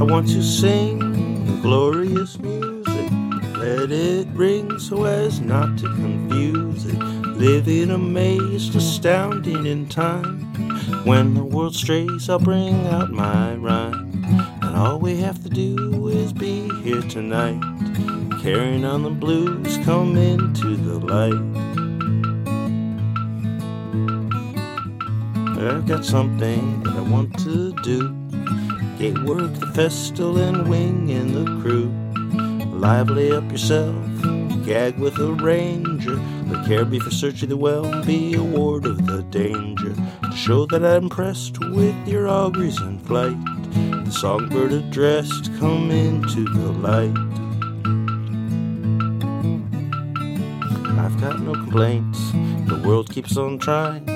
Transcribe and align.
I 0.00 0.02
want 0.02 0.28
to 0.28 0.42
sing 0.42 1.60
glorious 1.60 2.38
music. 2.38 2.69
Let 3.60 3.92
it 3.92 4.26
ring 4.28 4.78
so 4.78 5.04
as 5.04 5.38
not 5.38 5.76
to 5.80 5.84
confuse 5.84 6.86
it. 6.86 6.98
Living 6.98 7.90
amazed, 7.90 8.74
astounding 8.74 9.66
in 9.66 9.86
time. 9.86 10.40
When 11.04 11.34
the 11.34 11.44
world 11.44 11.74
strays, 11.74 12.30
I'll 12.30 12.38
bring 12.38 12.86
out 12.86 13.10
my 13.10 13.56
rhyme. 13.56 14.24
And 14.62 14.74
all 14.74 14.98
we 14.98 15.18
have 15.18 15.42
to 15.42 15.50
do 15.50 16.08
is 16.08 16.32
be 16.32 16.70
here 16.80 17.02
tonight. 17.02 17.60
Carrying 18.40 18.86
on 18.86 19.02
the 19.02 19.10
blues, 19.10 19.76
come 19.84 20.16
into 20.16 20.74
the 20.76 20.98
light. 20.98 21.34
I've 25.60 25.86
got 25.86 26.06
something 26.06 26.82
that 26.84 26.96
I 26.96 27.02
want 27.02 27.38
to 27.40 27.74
do. 27.82 28.08
Get 28.98 29.22
work 29.24 29.52
the 29.52 29.70
festal 29.74 30.38
and 30.38 30.66
wing 30.66 31.10
in 31.10 31.34
the 31.34 31.44
crew. 31.60 31.99
Lively 32.80 33.30
up 33.30 33.52
yourself, 33.52 33.94
gag 34.64 34.98
with 34.98 35.18
a 35.18 35.32
ranger. 35.34 36.18
but 36.46 36.64
care 36.66 36.86
be 36.86 36.98
for 36.98 37.10
searching 37.10 37.50
the 37.50 37.56
well, 37.56 37.84
be 38.04 38.32
a 38.34 38.42
ward 38.42 38.86
of 38.86 39.06
the 39.06 39.22
danger. 39.24 39.94
To 40.22 40.34
show 40.34 40.64
that 40.64 40.82
I'm 40.82 41.02
impressed 41.04 41.58
with 41.60 41.94
your 42.08 42.26
auguries 42.26 42.80
in 42.80 42.98
flight. 43.00 43.36
The 44.06 44.10
songbird 44.10 44.72
addressed, 44.72 45.50
come 45.58 45.90
into 45.90 46.44
the 46.44 46.72
light. 46.72 47.16
I've 50.98 51.20
got 51.20 51.38
no 51.38 51.52
complaints, 51.52 52.32
the 52.66 52.82
world 52.82 53.10
keeps 53.10 53.36
on 53.36 53.58
trying. 53.58 54.06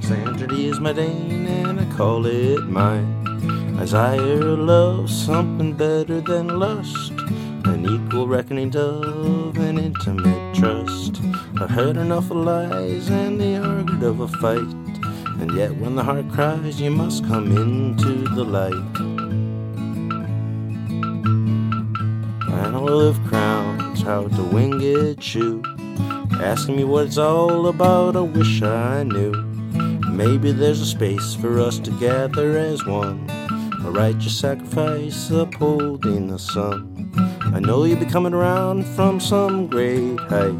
Saturday 0.00 0.68
is 0.68 0.78
my 0.78 0.92
day 0.92 1.10
and 1.10 1.80
I 1.80 1.96
call 1.96 2.24
it 2.26 2.62
mine. 2.68 3.26
Isaiah 3.80 4.54
love 4.56 5.10
something 5.10 5.72
better 5.74 6.20
than 6.20 6.60
lust, 6.60 7.12
equal 8.16 8.28
reckoning 8.28 8.74
of 8.74 9.58
an 9.58 9.76
intimate 9.76 10.54
trust. 10.54 11.20
I've 11.60 11.68
heard 11.68 11.98
enough 11.98 12.30
of 12.30 12.38
lies 12.38 13.10
and 13.10 13.38
the 13.38 13.58
argument 13.58 14.02
of 14.02 14.20
a 14.20 14.28
fight, 14.38 14.72
and 15.38 15.54
yet 15.54 15.76
when 15.76 15.96
the 15.96 16.02
heart 16.02 16.26
cries, 16.32 16.80
you 16.80 16.90
must 16.90 17.26
come 17.26 17.54
into 17.54 18.24
the 18.34 18.42
light. 18.42 18.72
An 22.48 22.74
olive 22.74 23.22
crowns, 23.26 24.00
how 24.00 24.28
to 24.28 24.42
winged 24.44 25.22
shoe, 25.22 25.62
asking 26.40 26.76
me 26.76 26.84
what 26.84 27.08
it's 27.08 27.18
all 27.18 27.66
about. 27.66 28.16
I 28.16 28.20
wish 28.22 28.62
I 28.62 29.02
knew. 29.02 29.32
Maybe 30.10 30.52
there's 30.52 30.80
a 30.80 30.86
space 30.86 31.34
for 31.34 31.60
us 31.60 31.78
to 31.80 31.90
gather 32.00 32.56
as 32.56 32.82
one. 32.86 33.28
A 33.84 33.90
righteous 33.90 34.40
sacrifice 34.40 35.30
upholding 35.30 36.28
the 36.28 36.38
sun. 36.38 36.95
I 37.16 37.60
know 37.60 37.84
you'll 37.84 37.98
be 37.98 38.06
coming 38.06 38.34
around 38.34 38.84
from 38.84 39.20
some 39.20 39.66
great 39.66 40.18
height. 40.20 40.54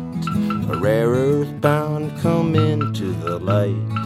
A 0.71 0.79
rare 0.81 1.09
earth 1.09 1.61
bound, 1.61 2.19
come 2.21 2.55
into 2.55 3.13
the 3.13 3.39
light. 3.39 4.06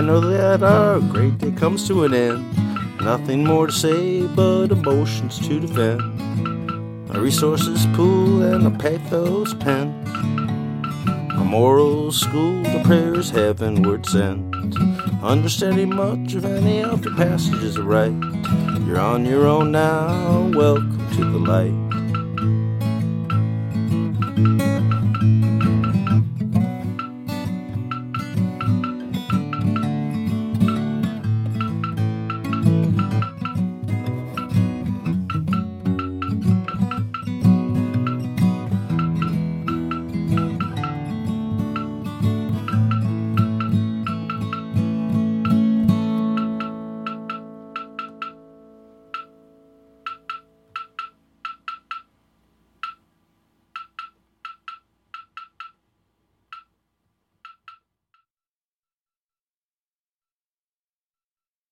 I 0.00 0.02
know 0.02 0.20
that 0.20 0.62
our 0.62 0.98
great 0.98 1.36
day 1.36 1.52
comes 1.52 1.86
to 1.88 2.04
an 2.04 2.14
end. 2.14 3.02
Nothing 3.02 3.44
more 3.44 3.66
to 3.66 3.72
say 3.72 4.26
but 4.28 4.68
emotions 4.72 5.38
to 5.46 5.60
defend. 5.60 6.00
My 7.06 7.18
resources 7.18 7.84
pool 7.92 8.42
and 8.42 8.66
a 8.66 8.70
pathos 8.70 9.52
pen. 9.52 9.88
A 11.36 11.44
moral 11.44 12.12
school, 12.12 12.62
the 12.62 12.80
prayers 12.82 13.28
heavenward 13.28 14.06
sent. 14.06 14.54
Understanding 15.22 15.94
much 15.94 16.32
of 16.32 16.46
any 16.46 16.82
of 16.82 17.02
the 17.02 17.10
passages 17.10 17.78
write. 17.78 18.16
You're 18.86 19.00
on 19.00 19.26
your 19.26 19.46
own 19.46 19.70
now, 19.70 20.50
welcome 20.54 21.10
to 21.16 21.30
the 21.30 21.38
light. 21.38 21.79